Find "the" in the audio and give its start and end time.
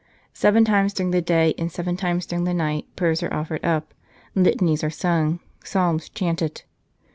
1.11-1.21, 2.45-2.55